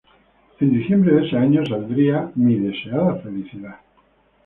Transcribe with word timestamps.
En 0.59 0.73
diciembre 0.75 1.13
de 1.13 1.27
ese 1.27 1.37
año 1.37 1.63
saldría 1.63 2.23
"我要的幸福", 2.33 2.41
"Mi 2.43 2.55
deseada 2.57 3.15
felicidad". 3.21 3.75